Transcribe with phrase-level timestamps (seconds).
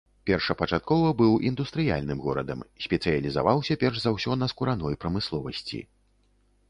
[0.27, 5.79] Першапачаткова быў індустрыяльным горадам, спецыялізаваўся перш за ўсё на скураной прамысловасці.